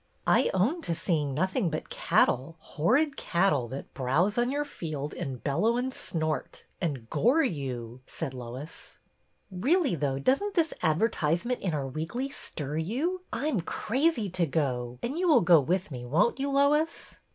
''I 0.25 0.49
own 0.51 0.81
to 0.81 0.95
seeing 0.95 1.35
nothing 1.35 1.69
but 1.69 1.91
cattle, 1.91 2.55
horrid 2.57 3.15
cattle, 3.17 3.67
that 3.67 3.93
browse 3.93 4.35
on 4.35 4.49
your 4.49 4.65
field 4.65 5.13
and 5.13 5.43
bellow 5.43 5.77
and 5.77 5.93
snort 5.93 6.63
and— 6.81 7.07
gore 7.11 7.43
you," 7.43 8.01
said 8.07 8.33
Lois. 8.33 8.97
Really, 9.51 9.93
though, 9.93 10.17
does 10.17 10.41
n't 10.41 10.55
this 10.55 10.73
advertisement 10.81 11.59
in 11.59 11.75
our 11.75 11.85
weekly 11.87 12.29
stir 12.29 12.77
you? 12.77 13.21
I'm 13.31 13.61
crazy 13.61 14.27
to 14.31 14.47
go, 14.47 14.97
and 15.03 15.19
you 15.19 15.27
will 15.27 15.41
go 15.41 15.59
with 15.59 15.91
me, 15.91 16.03
won't 16.03 16.39
you, 16.39 16.49
Lois 16.49 17.17